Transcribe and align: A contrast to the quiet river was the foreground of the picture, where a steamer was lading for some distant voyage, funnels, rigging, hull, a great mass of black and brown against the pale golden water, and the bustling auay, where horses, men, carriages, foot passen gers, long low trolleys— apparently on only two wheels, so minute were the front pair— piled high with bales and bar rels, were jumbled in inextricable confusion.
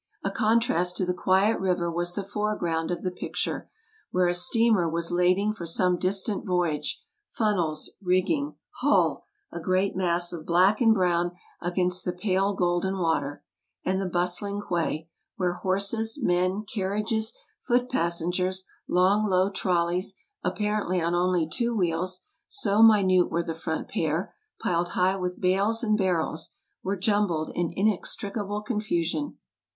A 0.23 0.31
contrast 0.31 0.97
to 0.97 1.05
the 1.05 1.13
quiet 1.13 1.59
river 1.59 1.91
was 1.91 2.13
the 2.15 2.23
foreground 2.23 2.89
of 2.89 3.01
the 3.01 3.11
picture, 3.11 3.69
where 4.09 4.25
a 4.25 4.33
steamer 4.33 4.89
was 4.89 5.11
lading 5.11 5.53
for 5.53 5.67
some 5.67 5.95
distant 5.99 6.43
voyage, 6.43 7.03
funnels, 7.27 7.91
rigging, 8.01 8.55
hull, 8.77 9.25
a 9.51 9.59
great 9.59 9.95
mass 9.95 10.33
of 10.33 10.43
black 10.43 10.81
and 10.81 10.91
brown 10.91 11.33
against 11.61 12.03
the 12.03 12.13
pale 12.13 12.55
golden 12.55 12.97
water, 12.97 13.43
and 13.85 14.01
the 14.01 14.09
bustling 14.09 14.59
auay, 14.71 15.05
where 15.35 15.53
horses, 15.53 16.17
men, 16.19 16.63
carriages, 16.63 17.37
foot 17.59 17.87
passen 17.87 18.31
gers, 18.31 18.63
long 18.87 19.29
low 19.29 19.51
trolleys— 19.51 20.15
apparently 20.43 20.99
on 20.99 21.13
only 21.13 21.47
two 21.47 21.77
wheels, 21.77 22.21
so 22.47 22.81
minute 22.81 23.29
were 23.29 23.43
the 23.43 23.53
front 23.53 23.87
pair— 23.87 24.33
piled 24.63 24.89
high 24.97 25.15
with 25.15 25.39
bales 25.39 25.83
and 25.83 25.95
bar 25.95 26.17
rels, 26.23 26.53
were 26.81 26.97
jumbled 26.97 27.51
in 27.53 27.71
inextricable 27.75 28.63
confusion. 28.63 29.37